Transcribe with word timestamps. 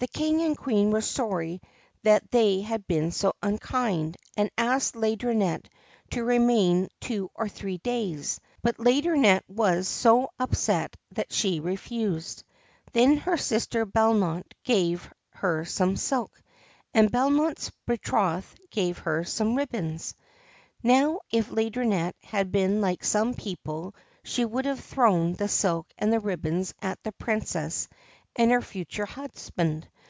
The 0.00 0.06
King 0.08 0.40
and 0.40 0.56
Queen 0.56 0.92
were 0.92 1.02
sorry 1.02 1.60
that 2.04 2.30
they 2.30 2.62
had 2.62 2.86
been 2.86 3.10
so 3.10 3.34
unkind, 3.42 4.16
and 4.34 4.48
asked 4.56 4.94
Laideronnette 4.94 5.66
to 6.12 6.24
remain 6.24 6.88
two 7.02 7.30
or 7.34 7.50
three 7.50 7.76
days; 7.76 8.40
but 8.62 8.78
Laideron 8.78 9.20
nette 9.20 9.44
was 9.46 9.88
so 9.88 10.30
upset 10.38 10.96
that 11.12 11.30
she 11.30 11.60
refused. 11.60 12.44
Then 12.94 13.18
her 13.18 13.36
sister 13.36 13.84
Bellote 13.84 14.52
gave 14.64 15.12
her 15.34 15.66
some 15.66 15.96
silk, 15.96 16.30
and 16.94 17.12
Bellote's 17.12 17.70
betrothed 17.86 18.58
gave 18.70 18.96
her 19.00 19.22
some 19.24 19.54
ribbons. 19.54 20.14
Now, 20.82 21.20
if 21.30 21.50
Laideronnette 21.50 22.16
had 22.22 22.50
been 22.50 22.80
like 22.80 23.04
some 23.04 23.34
people 23.34 23.94
she 24.24 24.46
would 24.46 24.64
have 24.64 24.80
thrown 24.80 25.34
the 25.34 25.48
silk 25.48 25.88
and 25.98 26.10
the 26.10 26.20
ribbons 26.20 26.72
at 26.80 27.02
the 27.02 27.12
Princess 27.12 27.86
and 28.36 28.50
her 28.52 28.62
future 28.62 29.04
husband. 29.06 29.86